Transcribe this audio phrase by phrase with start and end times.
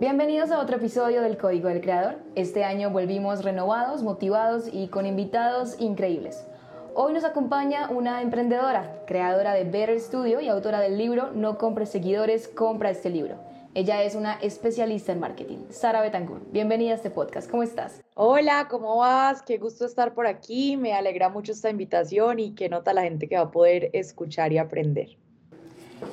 [0.00, 2.18] Bienvenidos a otro episodio del Código del Creador.
[2.36, 6.46] Este año volvimos renovados, motivados y con invitados increíbles.
[6.94, 11.88] Hoy nos acompaña una emprendedora, creadora de Better Studio y autora del libro No compres
[11.88, 13.38] seguidores, compra este libro.
[13.74, 16.44] Ella es una especialista en marketing, Sara Betancourt.
[16.52, 17.50] Bienvenida a este podcast.
[17.50, 18.00] ¿Cómo estás?
[18.14, 19.42] Hola, ¿cómo vas?
[19.42, 20.76] Qué gusto estar por aquí.
[20.76, 24.52] Me alegra mucho esta invitación y que nota la gente que va a poder escuchar
[24.52, 25.18] y aprender.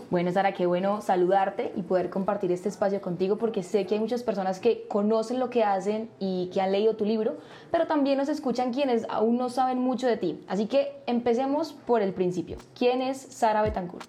[0.09, 3.99] Bueno, Sara, qué bueno saludarte y poder compartir este espacio contigo porque sé que hay
[3.99, 7.38] muchas personas que conocen lo que hacen y que han leído tu libro,
[7.71, 10.44] pero también nos escuchan quienes aún no saben mucho de ti.
[10.48, 12.58] Así que empecemos por el principio.
[12.77, 14.08] ¿Quién es Sara Betancourt?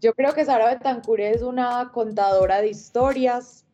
[0.00, 3.64] Yo creo que Sara Betancourt es una contadora de historias.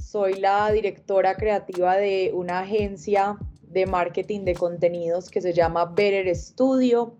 [0.00, 6.34] Soy la directora creativa de una agencia de marketing de contenidos que se llama Better
[6.34, 7.14] Studio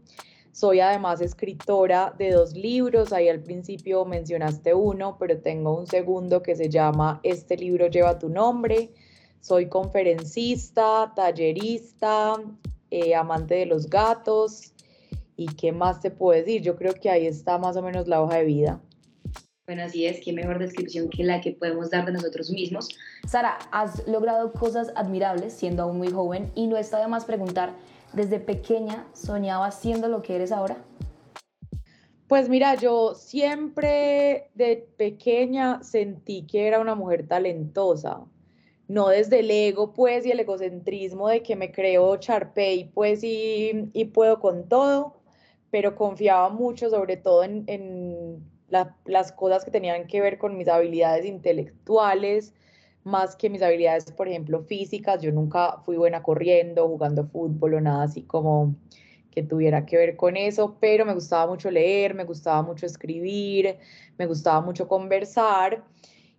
[0.53, 6.42] soy además escritora de dos libros, ahí al principio mencionaste uno, pero tengo un segundo
[6.42, 8.92] que se llama Este libro lleva tu nombre.
[9.41, 12.34] Soy conferencista, tallerista,
[12.91, 14.75] eh, amante de los gatos.
[15.36, 16.61] ¿Y qué más te puedo decir?
[16.61, 18.81] Yo creo que ahí está más o menos la hoja de vida.
[19.66, 22.89] Bueno, así es, qué mejor descripción que la que podemos dar de nosotros mismos.
[23.27, 27.72] Sara, has logrado cosas admirables siendo aún muy joven y no está de más preguntar
[28.14, 30.77] desde pequeña soñabas siendo lo que eres ahora?
[32.28, 38.24] Pues mira, yo siempre de pequeña sentí que era una mujer talentosa,
[38.88, 43.91] no desde el ego pues y el egocentrismo de que me creo Charpey pues y,
[43.92, 45.20] y puedo con todo,
[45.70, 48.42] pero confiaba mucho sobre todo en, en
[49.04, 52.54] las cosas que tenían que ver con mis habilidades intelectuales,
[53.05, 55.20] más que mis habilidades, por ejemplo, físicas.
[55.22, 58.77] Yo nunca fui buena corriendo, jugando fútbol o nada así como
[59.31, 63.78] que tuviera que ver con eso, pero me gustaba mucho leer, me gustaba mucho escribir,
[64.19, 65.84] me gustaba mucho conversar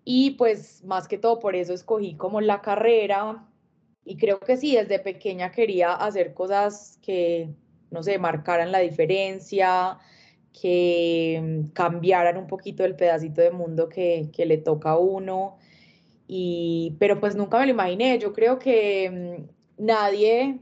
[0.06, 3.48] y pues más que todo por eso escogí como la carrera
[4.06, 7.50] y creo que sí, desde pequeña quería hacer cosas que,
[7.90, 9.98] no sé, marcaran la diferencia,
[10.52, 15.58] que cambiaran un poquito el pedacito de mundo que, que le toca a uno
[16.28, 18.18] y, pero pues nunca me lo imaginé.
[18.20, 20.60] Yo creo que mm, nadie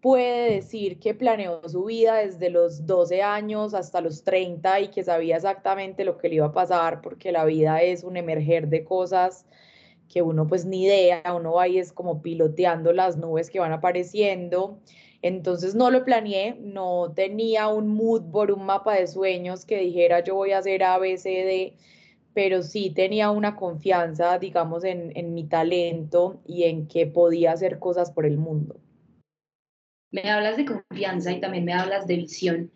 [0.00, 5.04] puede decir que planeó su vida desde los 12 años hasta los 30 y que
[5.04, 8.84] sabía exactamente lo que le iba a pasar, porque la vida es un emerger de
[8.84, 9.46] cosas
[10.08, 13.72] que uno pues ni idea, uno va y es como piloteando las nubes que van
[13.72, 14.78] apareciendo.
[15.22, 20.20] Entonces no lo planeé, no tenía un mood board, un mapa de sueños que dijera
[20.20, 21.76] yo voy a hacer A, B, C, D
[22.34, 27.78] pero sí tenía una confianza, digamos, en, en, mi talento y en que podía hacer
[27.78, 28.80] cosas por el mundo.
[30.10, 32.70] Me hablas de confianza y también me hablas de visión.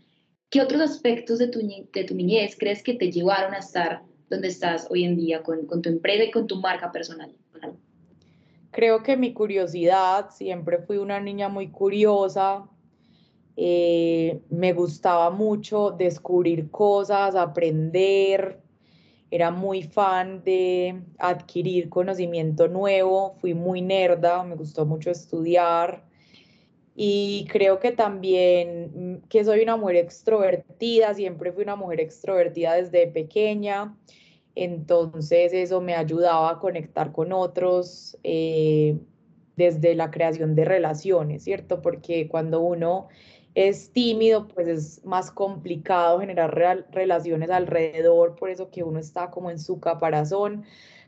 [0.51, 4.49] ¿Qué otros aspectos de tu, de tu niñez crees que te llevaron a estar donde
[4.49, 7.35] estás hoy en día con, con tu empresa y con tu marca personal?
[8.71, 12.69] Creo que mi curiosidad, siempre fui una niña muy curiosa,
[13.57, 18.64] eh, me gustaba mucho descubrir cosas, aprender,
[19.35, 26.05] era muy fan de adquirir conocimiento nuevo, fui muy nerda, me gustó mucho estudiar
[26.95, 32.75] y creo que también mm, que soy una mujer extrovertida, siempre fui una mujer extrovertida
[32.75, 33.97] desde pequeña,
[34.55, 38.97] entonces eso me ayudaba a conectar con otros eh,
[39.57, 41.83] desde la creación de relaciones, ¿cierto?
[41.83, 43.09] Porque cuando uno
[43.55, 46.55] es tímido, pues es más complicado generar
[46.91, 50.65] relaciones alrededor, por eso que uno está como en su caparazón,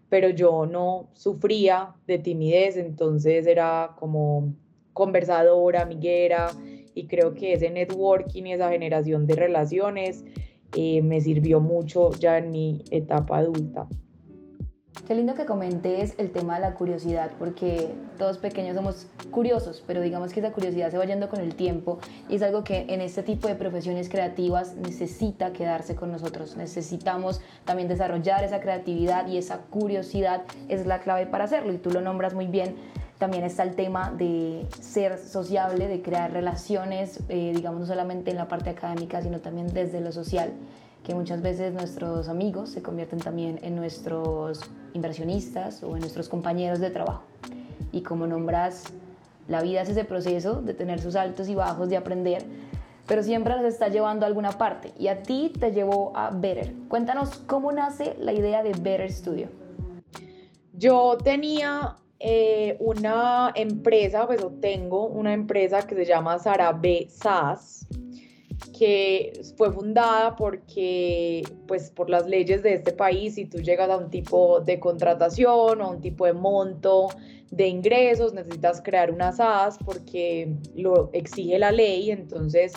[0.09, 4.55] pero yo no sufría de timidez, entonces era como
[4.93, 6.53] conversadora, amiguera,
[6.95, 10.25] y creo que ese networking y esa generación de relaciones
[10.75, 13.89] eh, me sirvió mucho ya en mi etapa adulta.
[15.05, 20.01] Qué lindo que comentes el tema de la curiosidad, porque todos pequeños somos curiosos, pero
[20.01, 21.99] digamos que esa curiosidad se va yendo con el tiempo
[22.29, 26.57] y es algo que en este tipo de profesiones creativas necesita quedarse con nosotros.
[26.57, 31.93] Necesitamos también desarrollar esa creatividad y esa curiosidad es la clave para hacerlo y tú
[31.93, 32.75] lo nombras muy bien.
[33.19, 38.39] También está el tema de ser sociable, de crear relaciones, eh, digamos no solamente en
[38.39, 40.53] la parte académica, sino también desde lo social
[41.07, 44.61] que muchas veces nuestros amigos se convierten también en nuestros
[44.93, 47.23] inversionistas o en nuestros compañeros de trabajo.
[47.93, 48.83] Y como nombras,
[49.47, 52.45] la vida es ese proceso de tener sus altos y bajos, de aprender,
[53.07, 54.95] pero siempre nos está llevando a alguna parte.
[54.99, 56.75] Y a ti te llevó a Better.
[56.89, 59.47] Cuéntanos cómo nace la idea de Better Studio.
[60.73, 67.07] Yo tenía eh, una empresa, pues tengo una empresa que se llama Sara B.
[67.09, 67.87] SAS
[68.79, 73.97] que fue fundada porque, pues, por las leyes de este país, si tú llegas a
[73.97, 77.09] un tipo de contratación o a un tipo de monto
[77.51, 82.11] de ingresos, necesitas crear unas SAS porque lo exige la ley.
[82.11, 82.73] Entonces,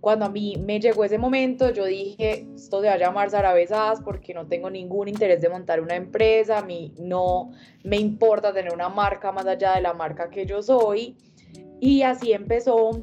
[0.00, 4.00] cuando a mí me llegó ese momento, yo dije, esto se va a llamar Sarabesas
[4.02, 7.52] porque no tengo ningún interés de montar una empresa, a mí no
[7.84, 11.16] me importa tener una marca más allá de la marca que yo soy.
[11.78, 13.02] Y así empezó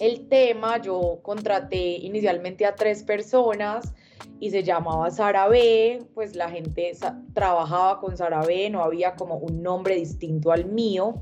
[0.00, 0.80] el tema.
[0.80, 3.92] Yo contraté inicialmente a tres personas
[4.40, 5.48] y se llamaba Sara
[6.14, 6.92] pues la gente
[7.34, 11.20] trabajaba con Sara no había como un nombre distinto al mío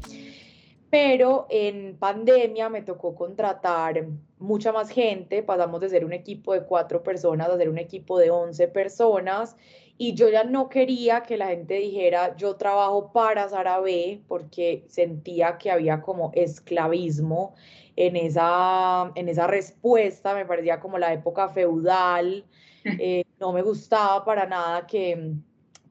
[0.91, 4.07] pero en pandemia me tocó contratar
[4.39, 8.17] mucha más gente, pasamos de ser un equipo de cuatro personas a ser un equipo
[8.17, 9.57] de once personas
[9.99, 13.81] y yo ya no quería que la gente dijera yo trabajo para Sara
[14.29, 17.55] porque sentía que había como esclavismo
[17.97, 22.45] en esa, en esa respuesta, me parecía como la época feudal,
[22.85, 25.35] eh, no me gustaba para nada que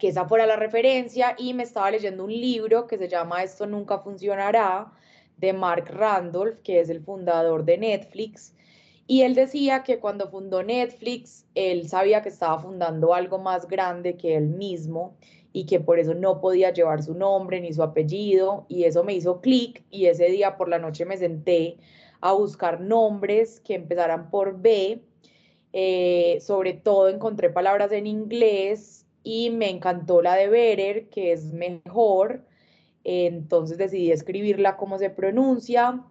[0.03, 3.65] que esa fuera la referencia y me estaba leyendo un libro que se llama Esto
[3.65, 4.91] nunca funcionará
[5.37, 8.53] de Mark Randolph, que es el fundador de Netflix.
[9.07, 14.17] Y él decía que cuando fundó Netflix, él sabía que estaba fundando algo más grande
[14.17, 15.15] que él mismo
[15.53, 18.65] y que por eso no podía llevar su nombre ni su apellido.
[18.67, 21.77] Y eso me hizo clic y ese día por la noche me senté
[22.21, 25.03] a buscar nombres que empezaran por B.
[25.71, 31.53] Eh, sobre todo encontré palabras en inglés y me encantó la de Berer, que es
[31.53, 32.43] mejor.
[33.03, 36.03] Entonces decidí escribirla como se pronuncia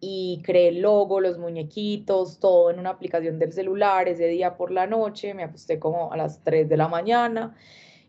[0.00, 4.70] y creé el logo, los muñequitos, todo en una aplicación del celular ese día por
[4.70, 5.34] la noche.
[5.34, 7.54] Me acosté como a las 3 de la mañana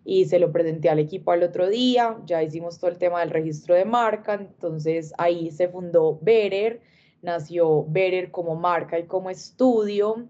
[0.06, 2.18] y se lo presenté al equipo al otro día.
[2.26, 6.82] Ya hicimos todo el tema del registro de marca, entonces ahí se fundó Berer,
[7.22, 10.28] nació Berer como marca y como estudio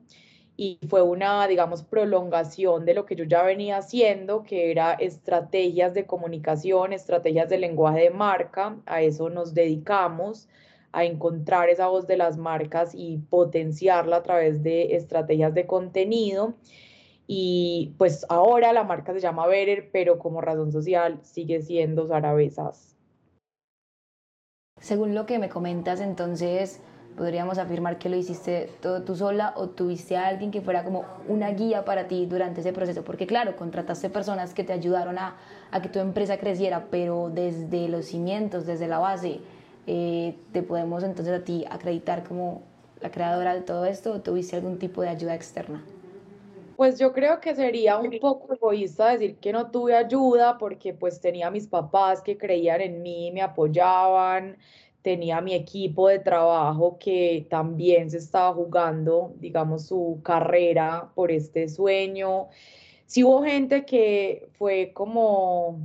[0.56, 5.94] y fue una, digamos, prolongación de lo que yo ya venía haciendo, que era estrategias
[5.94, 10.48] de comunicación, estrategias de lenguaje de marca, a eso nos dedicamos,
[10.92, 16.54] a encontrar esa voz de las marcas y potenciarla a través de estrategias de contenido.
[17.28, 22.98] Y pues ahora la marca se llama Berer, pero como razón social sigue siendo Sarabesas.
[24.80, 26.82] Según lo que me comentas, entonces
[27.16, 31.06] podríamos afirmar que lo hiciste todo tú sola o tuviste a alguien que fuera como
[31.28, 35.38] una guía para ti durante ese proceso, porque claro, contrataste personas que te ayudaron a,
[35.72, 39.40] a que tu empresa creciera, pero desde los cimientos, desde la base,
[39.86, 42.64] eh, te podemos entonces a ti acreditar como
[43.02, 45.84] la creadora de todo esto o tuviste algún tipo de ayuda externa.
[46.84, 51.22] Pues yo creo que sería un poco egoísta decir que no tuve ayuda porque pues
[51.22, 54.58] tenía mis papás que creían en mí, me apoyaban,
[55.02, 61.70] tenía mi equipo de trabajo que también se estaba jugando, digamos, su carrera por este
[61.70, 62.50] sueño.
[63.06, 65.80] Sí hubo gente que fue como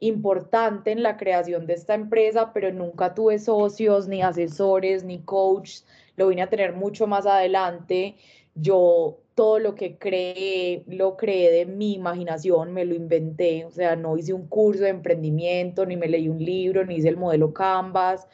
[0.00, 5.80] importante en la creación de esta empresa, pero nunca tuve socios, ni asesores, ni coach.
[6.16, 8.16] Lo vine a tener mucho más adelante.
[8.54, 13.64] Yo todo lo que creé, lo creé de mi imaginación, me lo inventé.
[13.64, 17.08] O sea, no hice un curso de emprendimiento, ni me leí un libro, ni hice
[17.08, 18.28] el modelo Canvas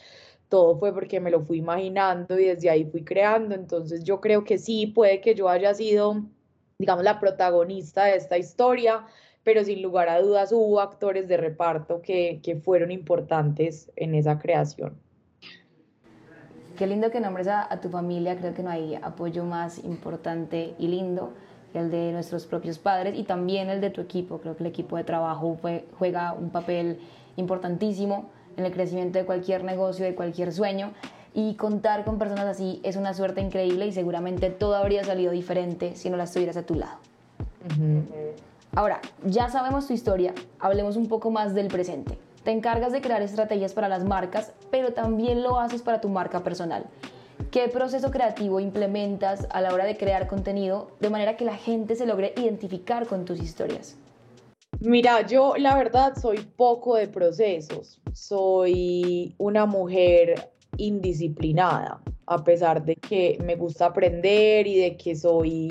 [0.50, 3.54] todo fue porque me lo fui imaginando y desde ahí fui creando.
[3.54, 6.24] Entonces yo creo que sí, puede que yo haya sido,
[6.78, 9.06] digamos, la protagonista de esta historia,
[9.44, 14.38] pero sin lugar a dudas hubo actores de reparto que, que fueron importantes en esa
[14.38, 15.00] creación.
[16.80, 20.74] Qué lindo que nombres a, a, tu familia, creo que no hay apoyo más importante
[20.78, 21.34] y lindo
[21.74, 24.38] que el de nuestros propios padres y también el de tu equipo.
[24.38, 26.98] Creo que el equipo de trabajo fue, juega un papel
[27.36, 30.92] importantísimo en el crecimiento de cualquier negocio, de cualquier sueño.
[31.34, 35.96] Y contar con personas así es una suerte increíble y seguramente todo habría salido diferente
[35.96, 36.96] si no las tuvieras a tu lado.
[38.74, 42.16] Ahora, ya sabemos tu historia, hablemos un poco más del presente.
[42.44, 46.42] Te encargas de crear estrategias para las marcas, pero también lo haces para tu marca
[46.42, 46.86] personal.
[47.50, 51.96] ¿Qué proceso creativo implementas a la hora de crear contenido de manera que la gente
[51.96, 53.96] se logre identificar con tus historias?
[54.78, 62.94] Mira, yo la verdad soy poco de procesos, soy una mujer indisciplinada, a pesar de
[62.96, 65.70] que me gusta aprender y de que soy,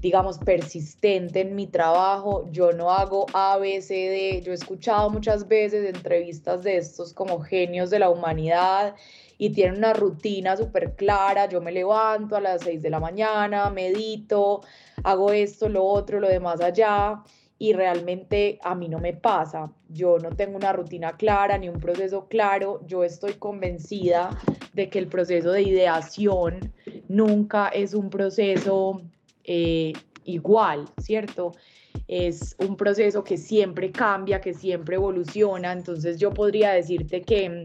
[0.00, 5.10] digamos, persistente en mi trabajo, yo no hago A, B, C, D, yo he escuchado
[5.10, 8.94] muchas veces entrevistas de estos como genios de la humanidad
[9.38, 13.70] y tienen una rutina súper clara, yo me levanto a las 6 de la mañana,
[13.70, 14.62] medito,
[15.04, 17.22] hago esto, lo otro, lo demás allá
[17.58, 19.72] y realmente a mí no me pasa.
[19.88, 22.80] Yo no tengo una rutina clara ni un proceso claro.
[22.86, 24.30] Yo estoy convencida
[24.74, 26.72] de que el proceso de ideación
[27.08, 29.02] nunca es un proceso
[29.50, 31.52] eh, igual, ¿cierto?
[32.06, 35.72] Es un proceso que siempre cambia, que siempre evoluciona.
[35.72, 37.62] Entonces yo podría decirte que mm,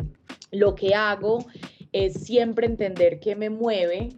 [0.52, 1.46] lo que hago
[1.92, 4.10] es siempre entender qué me mueve,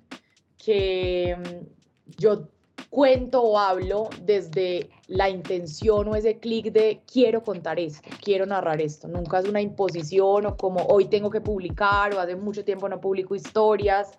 [0.64, 2.50] que mm, yo
[2.92, 8.80] cuento o hablo desde la intención o ese clic de quiero contar esto, quiero narrar
[8.80, 9.08] esto.
[9.08, 13.02] Nunca es una imposición o como hoy tengo que publicar o hace mucho tiempo no
[13.02, 14.12] publico historias.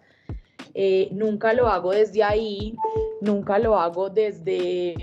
[0.79, 2.77] Eh, nunca lo hago desde ahí,
[3.23, 4.95] nunca lo hago desde,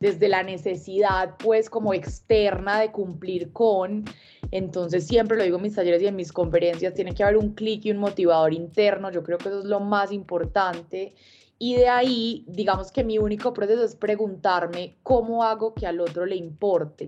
[0.00, 4.04] desde la necesidad pues como externa de cumplir con.
[4.50, 7.54] Entonces siempre lo digo en mis talleres y en mis conferencias, tiene que haber un
[7.54, 9.12] clic y un motivador interno.
[9.12, 11.14] Yo creo que eso es lo más importante
[11.56, 16.26] y de ahí, digamos que mi único proceso es preguntarme cómo hago que al otro
[16.26, 17.06] le importe.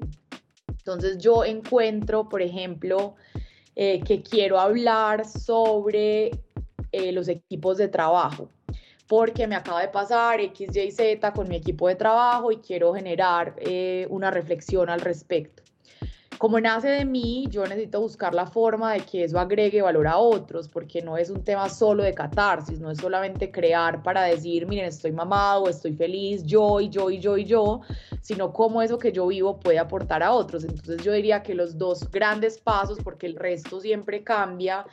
[0.69, 3.17] Entonces yo encuentro, por ejemplo,
[3.75, 6.31] eh, que quiero hablar sobre
[6.93, 8.51] eh, los equipos de trabajo,
[9.09, 12.95] porque me acaba de pasar X, Y, Z con mi equipo de trabajo y quiero
[12.95, 15.63] generar eh, una reflexión al respecto
[16.43, 20.19] como nace de mí, yo necesito buscar la forma de que eso agregue valor a
[20.19, 24.67] otros, porque no es un tema solo de catarsis, no es solamente crear para decir,
[24.67, 27.83] miren, estoy mamado, estoy feliz, yo y yo y yo y yo,
[28.23, 30.65] sino cómo eso que yo vivo puede aportar a otros.
[30.65, 34.85] Entonces yo diría que los dos grandes pasos, porque el resto siempre cambia,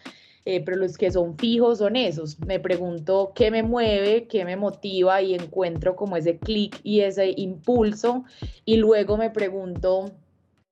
[0.45, 2.39] eh, pero los que son fijos son esos.
[2.39, 7.33] Me pregunto qué me mueve, qué me motiva y encuentro como ese clic y ese
[7.37, 8.23] impulso,
[8.65, 10.11] y luego me pregunto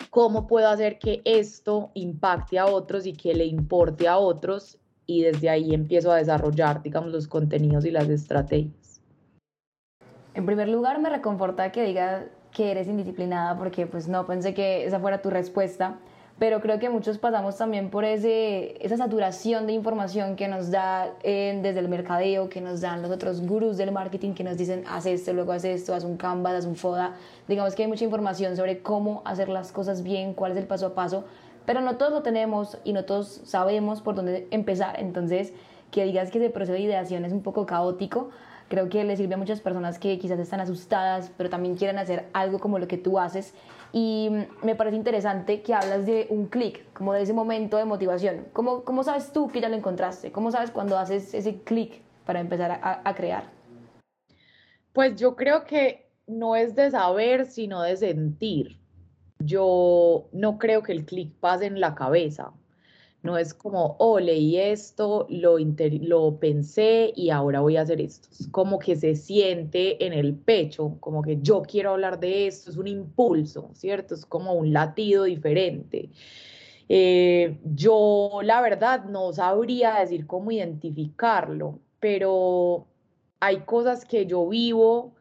[0.10, 5.24] cómo puedo hacer que esto impacte a otros y que le importe a otros y
[5.24, 9.02] desde ahí empiezo a desarrollar, digamos, los contenidos y las estrategias.
[10.34, 14.86] En primer lugar, me reconforta que digas que eres indisciplinada porque pues no pensé que
[14.86, 16.00] esa fuera tu respuesta
[16.39, 21.13] pero creo que muchos pasamos también por ese, esa saturación de información que nos da
[21.24, 24.84] eh, desde el mercadeo, que nos dan los otros gurús del marketing que nos dicen
[24.88, 27.15] haz esto, luego haz esto, haz un Canvas, haz un FODA.
[27.48, 30.88] Digamos que hay mucha información sobre cómo hacer las cosas bien, cuál es el paso
[30.88, 31.25] a paso,
[31.65, 35.00] pero no todos lo tenemos y no todos sabemos por dónde empezar.
[35.00, 35.53] Entonces,
[35.89, 38.29] que digas que ese proceso de ideación es un poco caótico,
[38.68, 42.26] creo que le sirve a muchas personas que quizás están asustadas, pero también quieren hacer
[42.34, 43.54] algo como lo que tú haces
[43.94, 44.30] y
[44.64, 48.46] me parece interesante que hablas de un clic, como de ese momento de motivación.
[48.54, 50.32] ¿Cómo, ¿Cómo, sabes tú que ya lo encontraste?
[50.32, 53.46] ¿Cómo sabes cuando haces ese clic para empezar a, a crear?
[54.94, 58.80] Pues yo creo que no es de saber, sino de sentir.
[59.40, 62.52] Yo no creo que el clic pase en la cabeza.
[63.24, 68.30] No es como, oh, leí esto, lo, lo pensé y ahora voy a hacer esto.
[68.32, 72.70] Es como que se siente en el pecho, como que yo quiero hablar de esto,
[72.70, 74.14] es un impulso, ¿cierto?
[74.14, 76.10] Es como un latido diferente.
[76.90, 82.88] Eh, yo, la verdad, no sabría decir cómo identificarlo, pero
[83.40, 85.17] hay cosas que yo vivo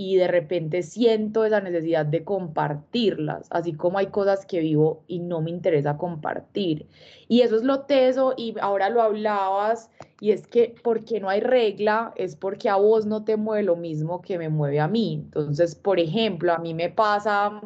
[0.00, 5.18] y de repente siento esa necesidad de compartirlas, así como hay cosas que vivo y
[5.18, 6.86] no me interesa compartir.
[7.26, 9.90] Y eso es lo teso y ahora lo hablabas
[10.20, 13.74] y es que porque no hay regla es porque a vos no te mueve lo
[13.74, 15.14] mismo que me mueve a mí.
[15.14, 17.60] Entonces, por ejemplo, a mí me pasa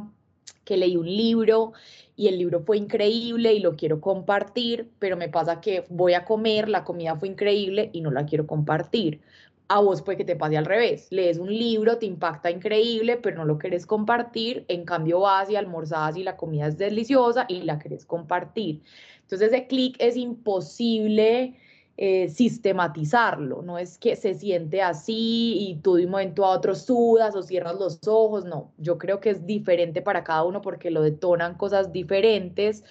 [0.65, 1.75] que leí un libro
[2.17, 6.25] y el libro fue increíble y lo quiero compartir, pero me pasa que voy a
[6.25, 9.21] comer, la comida fue increíble y no la quiero compartir
[9.73, 11.07] a vos puede que te pase al revés.
[11.11, 14.67] Lees un libro, te impacta increíble, pero no lo querés compartir.
[14.69, 18.83] En cambio, vas y almorzás y la comida es deliciosa y la querés compartir.
[19.23, 21.55] Entonces, ese clic es imposible
[21.97, 23.63] eh, sistematizarlo.
[23.63, 27.43] No es que se siente así y tú de un momento a otro sudas o
[27.43, 28.45] cierras los ojos.
[28.45, 32.85] No, yo creo que es diferente para cada uno porque lo detonan cosas diferentes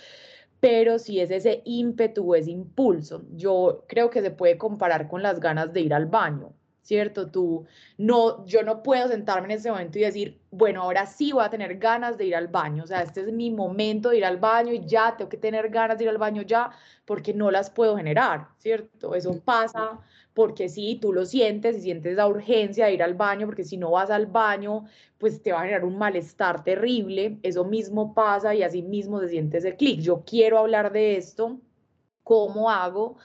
[0.59, 5.39] pero si es ese ímpetu ese impulso, yo creo que se puede comparar con las
[5.39, 6.53] ganas de ir al baño.
[6.81, 7.29] ¿Cierto?
[7.29, 7.65] Tú,
[7.97, 11.49] no, yo no puedo sentarme en ese momento y decir, bueno, ahora sí voy a
[11.49, 14.37] tener ganas de ir al baño, o sea, este es mi momento de ir al
[14.37, 16.71] baño y ya tengo que tener ganas de ir al baño ya,
[17.05, 19.15] porque no las puedo generar, ¿cierto?
[19.15, 19.99] Eso pasa
[20.33, 23.77] porque sí, tú lo sientes y sientes la urgencia de ir al baño, porque si
[23.77, 24.85] no vas al baño,
[25.17, 29.29] pues te va a generar un malestar terrible, eso mismo pasa y así mismo se
[29.29, 29.99] siente ese clic.
[29.99, 31.59] Yo quiero hablar de esto,
[32.23, 33.17] ¿cómo hago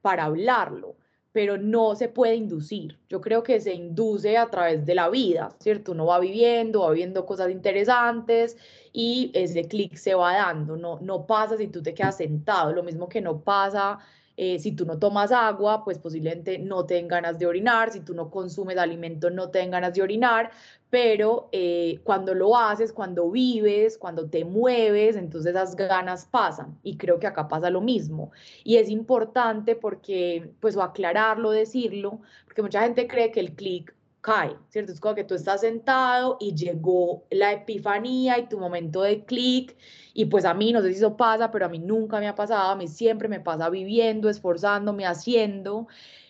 [0.00, 0.96] para hablarlo?
[1.34, 2.96] Pero no se puede inducir.
[3.08, 5.90] Yo creo que se induce a través de la vida, ¿cierto?
[5.90, 8.56] Uno va viviendo, va viendo cosas interesantes
[8.92, 10.76] y ese clic se va dando.
[10.76, 13.98] No, no pasa si tú te quedas sentado, lo mismo que no pasa
[14.36, 18.14] Eh, si tú no tomas agua, pues posiblemente no te ganas de orinar, si tú
[18.14, 20.50] no consumes alimento, no te den ganas de orinar,
[20.90, 26.78] pero eh, cuando lo haces, cuando vives, cuando te mueves, entonces esas ganas pasan.
[26.82, 28.30] Y creo que acá pasa lo mismo.
[28.62, 34.56] Y es importante porque, pues, aclararlo, decirlo, porque mucha gente cree que el clic cae,
[34.70, 34.90] ¿cierto?
[34.90, 39.76] Es como que tú estás sentado y llegó la epifanía y tu momento de clic
[40.14, 42.34] y pues a mí, no sé si eso pasa, pero a mí nunca me ha
[42.34, 45.88] pasado, a mí siempre me pasa viviendo, esforzándome, haciendo.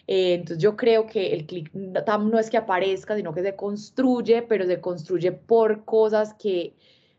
[0.08, 4.42] Eh, entonces yo creo que el clic no es que aparezca, sino que se construye,
[4.42, 6.74] pero se construye por cosas que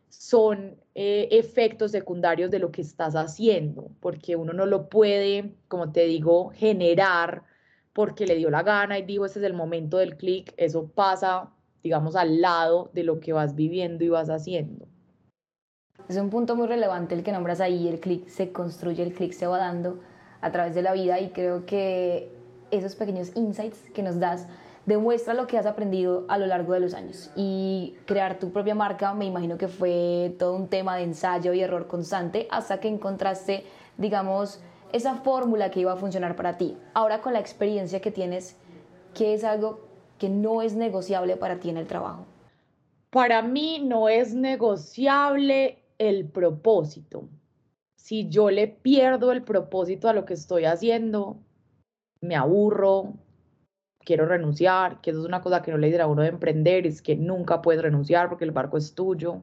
[0.10, 5.94] son eh, efectos secundarios de lo que estás haciendo, porque uno no lo puede, como
[5.94, 7.44] te digo, generar
[7.96, 11.54] porque le dio la gana y dijo, este es el momento del clic, eso pasa,
[11.82, 14.86] digamos, al lado de lo que vas viviendo y vas haciendo.
[16.10, 19.32] Es un punto muy relevante el que nombras ahí, el clic se construye, el clic
[19.32, 20.02] se va dando
[20.42, 22.30] a través de la vida y creo que
[22.70, 24.46] esos pequeños insights que nos das
[24.86, 28.76] demuestra lo que has aprendido a lo largo de los años y crear tu propia
[28.76, 32.88] marca me imagino que fue todo un tema de ensayo y error constante hasta que
[32.88, 33.64] encontraste
[33.98, 34.60] digamos
[34.94, 36.78] esa fórmula que iba a funcionar para ti.
[36.94, 38.58] Ahora con la experiencia que tienes,
[39.14, 39.88] ¿qué es algo
[40.18, 42.26] que no es negociable para ti en el trabajo?
[43.10, 47.30] Para mí no es negociable el propósito.
[47.96, 51.38] Si yo le pierdo el propósito a lo que estoy haciendo,
[52.22, 53.14] me aburro,
[54.00, 56.86] quiero renunciar, que eso es una cosa que no le dirá a uno de emprender,
[56.86, 59.42] es que nunca puedes renunciar porque el barco es tuyo.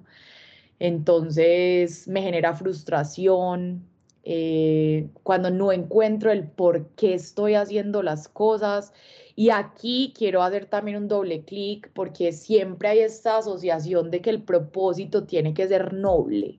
[0.79, 3.89] Entonces me genera frustración,
[4.25, 8.93] eh, cuando no encuentro el por qué estoy haciendo las cosas.
[9.35, 14.31] Y aquí quiero hacer también un doble clic porque siempre hay esta asociación de que
[14.31, 16.59] el propósito tiene que ser noble.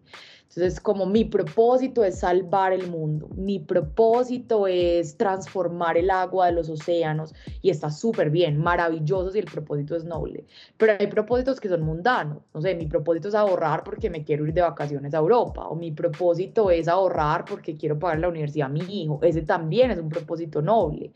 [0.55, 6.51] Entonces, como mi propósito es salvar el mundo, mi propósito es transformar el agua de
[6.51, 10.45] los océanos y está súper bien, maravilloso si el propósito es noble.
[10.77, 12.43] Pero hay propósitos que son mundanos.
[12.53, 15.75] No sé, mi propósito es ahorrar porque me quiero ir de vacaciones a Europa o
[15.75, 19.19] mi propósito es ahorrar porque quiero pagar la universidad a mi hijo.
[19.23, 21.11] Ese también es un propósito noble.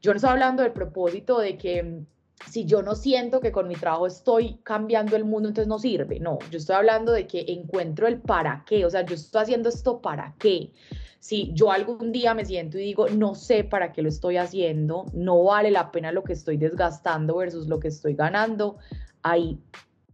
[0.00, 2.04] Yo no estoy hablando del propósito de que
[2.48, 6.20] si yo no siento que con mi trabajo estoy cambiando el mundo, entonces no sirve.
[6.20, 9.68] No, yo estoy hablando de que encuentro el para qué, o sea, yo estoy haciendo
[9.68, 10.72] esto para qué.
[11.18, 15.04] Si yo algún día me siento y digo, no sé para qué lo estoy haciendo,
[15.12, 18.78] no vale la pena lo que estoy desgastando versus lo que estoy ganando,
[19.22, 19.58] ahí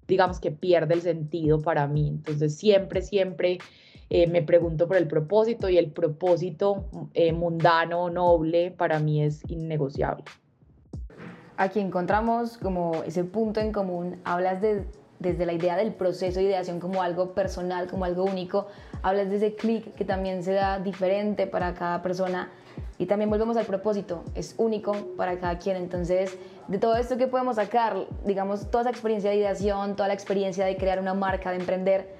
[0.08, 2.08] digamos que pierde el sentido para mí.
[2.08, 3.58] Entonces siempre, siempre
[4.10, 9.42] eh, me pregunto por el propósito y el propósito eh, mundano, noble, para mí es
[9.48, 10.24] innegociable
[11.56, 14.20] aquí encontramos como ese punto en común.
[14.24, 14.84] Hablas de,
[15.18, 18.66] desde la idea del proceso de ideación como algo personal, como algo único.
[19.02, 22.50] Hablas de ese clic que también se da diferente para cada persona.
[22.98, 25.76] Y también volvemos al propósito, es único para cada quien.
[25.76, 30.14] Entonces, de todo esto que podemos sacar, digamos, toda esa experiencia de ideación, toda la
[30.14, 32.16] experiencia de crear una marca, de emprender,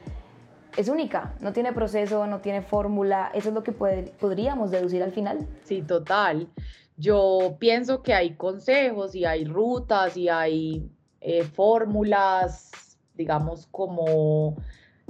[0.76, 3.30] es única, no tiene proceso, no tiene fórmula.
[3.32, 5.46] Eso es lo que podríamos deducir al final.
[5.64, 6.48] Sí, total.
[6.96, 14.56] Yo pienso que hay consejos y hay rutas y hay eh, fórmulas, digamos, como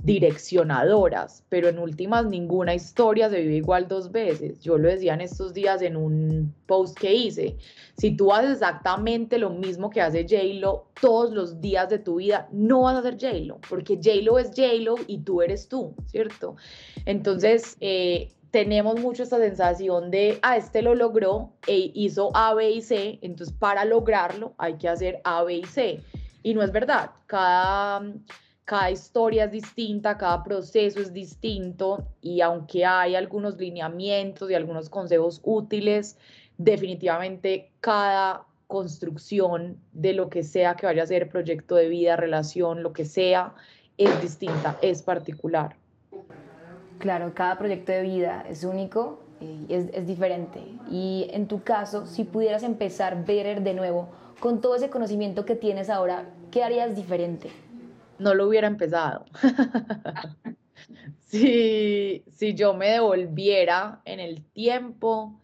[0.03, 4.61] direccionadoras, pero en últimas ninguna historia se vive igual dos veces.
[4.61, 7.57] Yo lo decía en estos días en un post que hice.
[7.97, 12.49] Si tú haces exactamente lo mismo que hace JLo todos los días de tu vida,
[12.53, 16.57] no vas a ser JLo, porque JLo es JLo y tú eres tú, ¿cierto?
[17.05, 22.71] Entonces, eh, tenemos mucho esta sensación de, ah, este lo logró e hizo A, B
[22.71, 26.01] y C, entonces para lograrlo hay que hacer A, B y C.
[26.43, 28.03] Y no es verdad, cada,
[28.65, 34.89] cada historia es distinta, cada proceso es distinto y aunque hay algunos lineamientos y algunos
[34.89, 36.17] consejos útiles,
[36.57, 42.83] definitivamente cada construcción de lo que sea que vaya a ser proyecto de vida, relación,
[42.83, 43.55] lo que sea,
[43.99, 45.77] es distinta, es particular.
[46.99, 50.61] Claro, cada proyecto de vida es único y es, diferente.
[50.91, 54.09] Y en tu caso, si pudieras empezar ver de nuevo,
[54.41, 57.51] con todo ese conocimiento que tienes ahora, ¿qué harías diferente?
[58.19, 59.27] No lo hubiera empezado.
[61.27, 65.41] si, si yo me devolviera en el tiempo,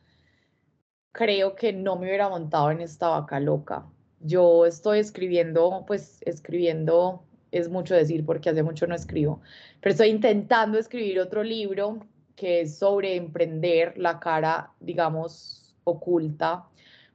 [1.13, 3.87] creo que no me hubiera montado en esta vaca loca.
[4.21, 9.41] Yo estoy escribiendo, pues escribiendo es mucho decir porque hace mucho no escribo,
[9.81, 12.01] pero estoy intentando escribir otro libro
[12.35, 16.65] que es sobre emprender la cara, digamos, oculta,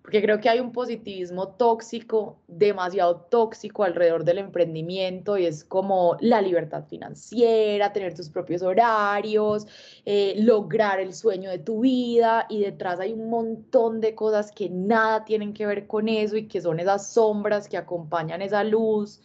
[0.07, 6.15] porque creo que hay un positivismo tóxico, demasiado tóxico alrededor del emprendimiento y es como
[6.21, 9.67] la libertad financiera, tener tus propios horarios,
[10.05, 14.69] eh, lograr el sueño de tu vida y detrás hay un montón de cosas que
[14.69, 19.19] nada tienen que ver con eso y que son esas sombras que acompañan esa luz.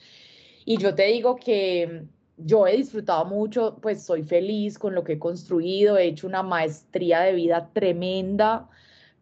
[0.64, 2.04] Y yo te digo que
[2.36, 6.42] yo he disfrutado mucho, pues soy feliz con lo que he construido, he hecho una
[6.42, 8.68] maestría de vida tremenda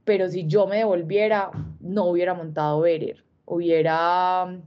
[0.05, 4.61] pero si yo me devolviera, no hubiera montado Berer, hubiera,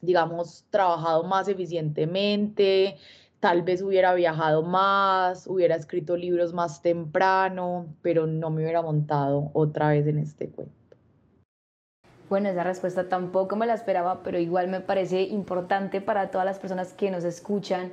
[0.00, 2.96] digamos, trabajado más eficientemente,
[3.38, 9.50] tal vez hubiera viajado más, hubiera escrito libros más temprano, pero no me hubiera montado
[9.52, 10.79] otra vez en este cuento.
[12.30, 16.60] Bueno, esa respuesta tampoco me la esperaba, pero igual me parece importante para todas las
[16.60, 17.90] personas que nos escuchan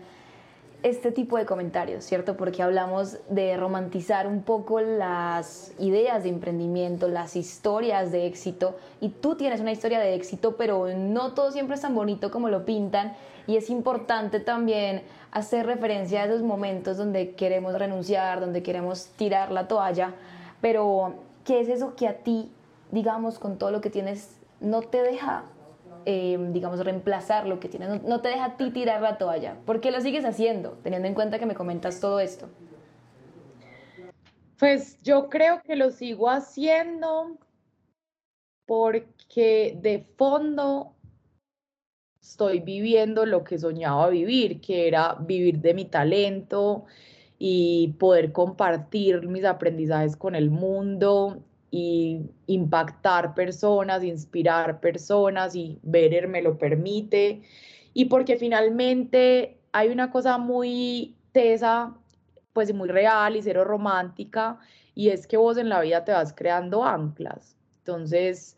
[0.83, 2.37] este tipo de comentarios, ¿cierto?
[2.37, 9.09] Porque hablamos de romantizar un poco las ideas de emprendimiento, las historias de éxito, y
[9.09, 12.63] tú tienes una historia de éxito, pero no todo siempre es tan bonito como lo
[12.63, 13.15] pintan,
[13.47, 19.51] y es importante también hacer referencia a esos momentos donde queremos renunciar, donde queremos tirar
[19.51, 20.13] la toalla,
[20.61, 22.51] pero ¿qué es eso que a ti,
[22.91, 25.45] digamos, con todo lo que tienes, no te deja
[26.09, 29.57] Em, digamos, reemplazar lo que tienes, no, te deja a ti tirar la toalla.
[29.65, 32.47] ¿Por qué lo sigues haciendo, teniendo en cuenta que me comentas todo esto?
[34.57, 37.37] Pues yo creo que lo sigo haciendo
[38.65, 40.93] porque de fondo
[42.21, 46.85] estoy viviendo lo que soñaba vivir, que era vivir de mi talento
[47.37, 56.27] y poder compartir mis aprendizajes con el mundo y impactar personas, inspirar personas y Verer
[56.27, 57.41] me lo permite.
[57.93, 61.95] Y porque finalmente hay una cosa muy tesa,
[62.53, 64.59] pues muy real y cero romántica,
[64.95, 67.55] y es que vos en la vida te vas creando anclas.
[67.79, 68.56] Entonces,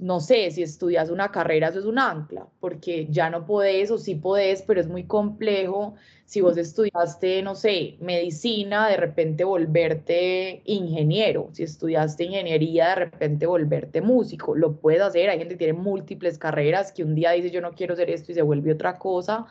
[0.00, 3.98] no sé, si estudias una carrera, eso es un ancla, porque ya no podés o
[3.98, 5.94] sí podés, pero es muy complejo.
[6.24, 11.50] Si vos estudiaste, no sé, medicina, de repente volverte ingeniero.
[11.52, 14.54] Si estudiaste ingeniería, de repente volverte músico.
[14.54, 15.28] Lo puedes hacer.
[15.28, 18.30] Hay gente que tiene múltiples carreras que un día dice yo no quiero hacer esto
[18.30, 19.46] y se vuelve otra cosa.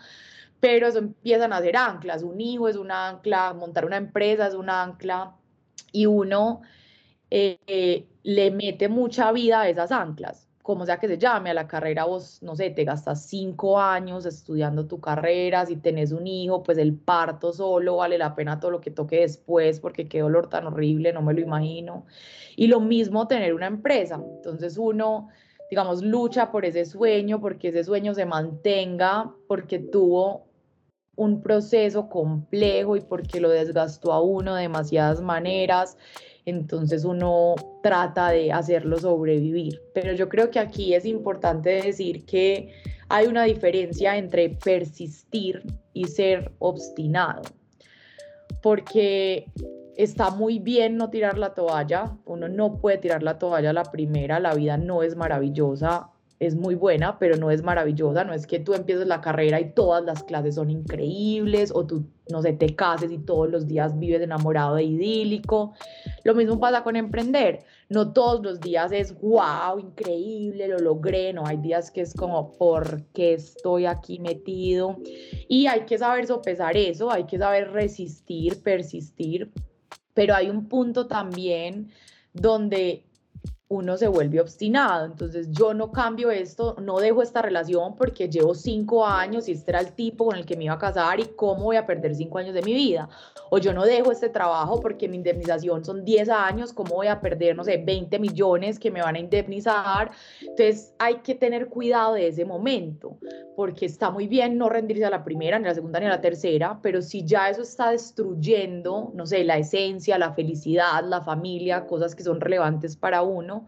[0.62, 2.24] Pero eso empiezan a hacer anclas.
[2.24, 5.36] Un hijo es un ancla, montar una empresa es un ancla.
[5.92, 6.62] Y uno
[7.32, 11.68] eh, le mete mucha vida a esas anclas, como sea que se llame, a la
[11.68, 16.62] carrera vos, no sé, te gastas cinco años estudiando tu carrera, si tenés un hijo,
[16.62, 20.48] pues el parto solo vale la pena todo lo que toque después, porque qué dolor
[20.48, 22.06] tan horrible, no me lo imagino.
[22.56, 25.30] Y lo mismo tener una empresa, entonces uno,
[25.72, 30.50] digamos, lucha por ese sueño, porque ese sueño se mantenga, porque tuvo
[31.16, 35.98] un proceso complejo y porque lo desgastó a uno de demasiadas maneras
[36.50, 39.82] entonces uno trata de hacerlo sobrevivir.
[39.94, 42.74] Pero yo creo que aquí es importante decir que
[43.08, 47.42] hay una diferencia entre persistir y ser obstinado,
[48.62, 49.48] porque
[49.96, 54.40] está muy bien no tirar la toalla, uno no puede tirar la toalla la primera,
[54.40, 58.24] la vida no es maravillosa, es muy buena, pero no es maravillosa.
[58.24, 62.06] No es que tú empieces la carrera y todas las clases son increíbles o tú,
[62.32, 65.74] no sé, te cases y todos los días vives enamorado de idílico.
[66.24, 67.66] Lo mismo pasa con emprender.
[67.90, 71.34] No todos los días es, wow, increíble, lo logré.
[71.34, 74.98] No, hay días que es como, ¿por qué estoy aquí metido?
[75.50, 79.52] Y hay que saber sopesar eso, hay que saber resistir, persistir.
[80.14, 81.92] Pero hay un punto también
[82.34, 83.09] donde
[83.70, 85.06] uno se vuelve obstinado.
[85.06, 89.72] Entonces yo no cambio esto, no dejo esta relación porque llevo cinco años y este
[89.72, 92.16] era el tipo con el que me iba a casar y cómo voy a perder
[92.16, 93.10] cinco años de mi vida.
[93.52, 97.22] O yo no dejo este trabajo porque mi indemnización son 10 años, cómo voy a
[97.22, 100.12] perder, no sé, 20 millones que me van a indemnizar.
[100.42, 103.20] Entonces hay que tener cuidado de ese momento
[103.56, 106.10] porque está muy bien no rendirse a la primera, ni a la segunda, ni a
[106.10, 111.22] la tercera, pero si ya eso está destruyendo, no sé, la esencia, la felicidad, la
[111.22, 113.59] familia, cosas que son relevantes para uno,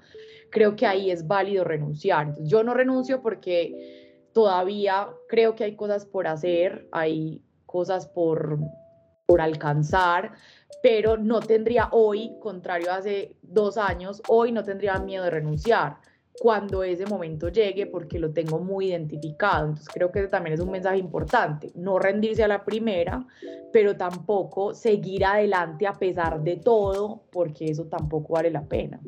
[0.49, 2.35] creo que ahí es válido renunciar.
[2.39, 8.59] yo no renuncio porque todavía creo que hay cosas por hacer, hay cosas por,
[9.25, 10.33] por alcanzar,
[10.83, 15.97] pero no tendría hoy, contrario a hace dos años, hoy no tendría miedo de renunciar
[16.39, 19.67] cuando ese momento llegue porque lo tengo muy identificado.
[19.67, 23.25] Entonces creo que también es un mensaje importante, no rendirse a la primera,
[23.71, 28.99] pero tampoco seguir adelante a pesar de todo, porque eso tampoco vale la pena.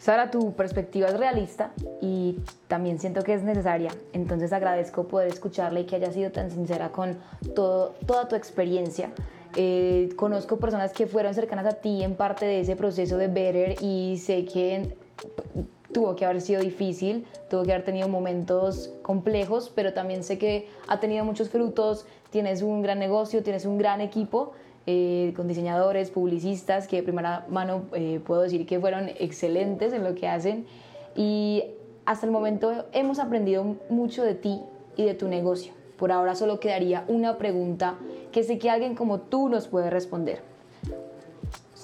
[0.00, 3.90] Sara, tu perspectiva es realista y también siento que es necesaria.
[4.14, 7.18] Entonces agradezco poder escucharla y que haya sido tan sincera con
[7.54, 9.10] todo, toda tu experiencia.
[9.56, 13.76] Eh, conozco personas que fueron cercanas a ti en parte de ese proceso de Better
[13.82, 14.96] y sé que
[15.92, 20.66] tuvo que haber sido difícil, tuvo que haber tenido momentos complejos, pero también sé que
[20.88, 24.52] ha tenido muchos frutos, tienes un gran negocio, tienes un gran equipo
[24.86, 30.04] eh, con diseñadores, publicistas, que de primera mano eh, puedo decir que fueron excelentes en
[30.04, 30.66] lo que hacen.
[31.14, 31.64] Y
[32.06, 34.60] hasta el momento hemos aprendido mucho de ti
[34.96, 35.72] y de tu negocio.
[35.96, 37.98] Por ahora solo quedaría una pregunta
[38.32, 40.40] que sé que alguien como tú nos puede responder.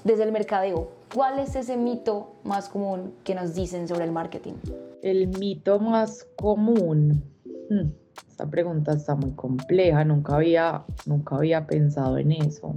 [0.04, 4.54] Desde el mercadeo, ¿cuál es ese mito más común que nos dicen sobre el marketing?
[5.02, 7.24] El mito más común.
[7.68, 7.90] Hmm,
[8.28, 12.74] esta pregunta está muy compleja, nunca había, nunca había pensado en eso.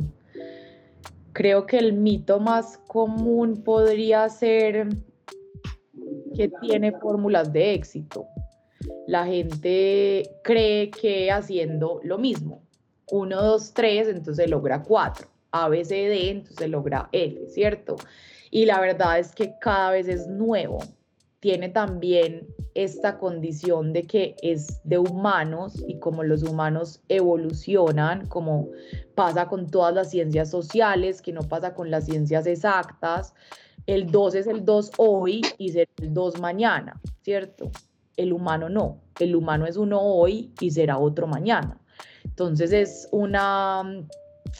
[1.33, 4.87] Creo que el mito más común podría ser
[6.35, 8.25] que tiene fórmulas de éxito.
[9.07, 12.61] La gente cree que haciendo lo mismo,
[13.11, 17.95] 1, 2, 3, entonces logra 4, A, B, C, D, entonces logra L, ¿cierto?
[18.51, 20.79] Y la verdad es que cada vez es nuevo.
[21.39, 28.69] Tiene también esta condición de que es de humanos y como los humanos evolucionan, como
[29.15, 33.33] pasa con todas las ciencias sociales, que no pasa con las ciencias exactas,
[33.85, 37.71] el 2 es el 2 hoy y será el 2 mañana, ¿cierto?
[38.17, 41.79] El humano no, el humano es uno hoy y será otro mañana.
[42.23, 44.05] Entonces es una,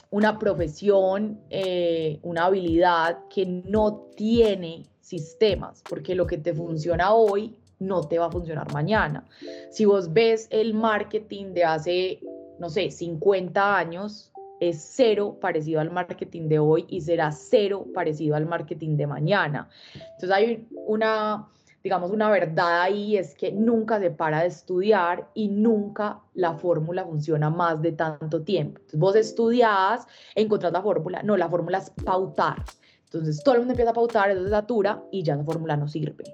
[0.10, 7.56] una profesión, eh, una habilidad que no tiene sistemas, porque lo que te funciona hoy
[7.80, 9.26] no te va a funcionar mañana.
[9.72, 12.20] Si vos ves el marketing de hace,
[12.60, 18.36] no sé, 50 años, es cero parecido al marketing de hoy y será cero parecido
[18.36, 19.70] al marketing de mañana.
[19.96, 21.48] Entonces hay una,
[21.84, 27.04] digamos, una verdad ahí es que nunca se para de estudiar y nunca la fórmula
[27.06, 28.80] funciona más de tanto tiempo.
[28.80, 32.64] Entonces vos estudias, encontrás la fórmula, no, la fórmula es pautar.
[33.12, 35.88] Entonces todo el mundo empieza a pautar, eso se satura y ya la fórmula no
[35.88, 36.26] sirve.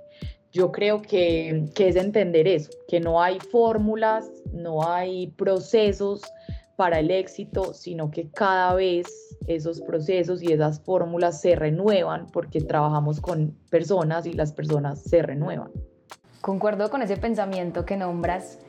[0.51, 6.21] Yo creo que, que es entender eso, que no hay fórmulas, no hay procesos
[6.75, 9.07] para el éxito, sino que cada vez
[9.47, 15.21] esos procesos y esas fórmulas se renuevan porque trabajamos con personas y las personas se
[15.21, 15.71] renuevan.
[16.41, 18.59] Concuerdo con ese pensamiento que nombras.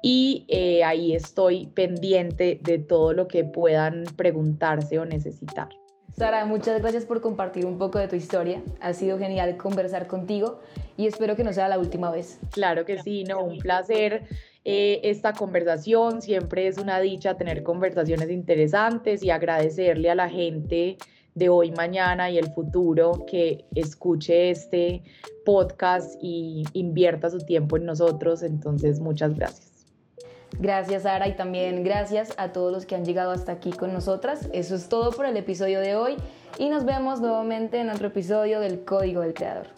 [0.03, 5.69] Y eh, ahí estoy pendiente de todo lo que puedan preguntarse o necesitar.
[6.17, 8.63] Sara, muchas gracias por compartir un poco de tu historia.
[8.81, 10.61] Ha sido genial conversar contigo
[10.97, 12.39] y espero que no sea la última vez.
[12.51, 14.25] Claro que sí, no, un placer
[14.65, 16.21] eh, esta conversación.
[16.21, 20.99] Siempre es una dicha tener conversaciones interesantes y agradecerle a la gente
[21.35, 25.03] de hoy, mañana y el futuro que escuche este
[25.47, 28.43] podcast y invierta su tiempo en nosotros.
[28.43, 29.70] Entonces, muchas gracias.
[30.59, 34.49] Gracias Sara y también gracias a todos los que han llegado hasta aquí con nosotras.
[34.53, 36.17] Eso es todo por el episodio de hoy
[36.59, 39.69] y nos vemos nuevamente en otro episodio del Código del Creador.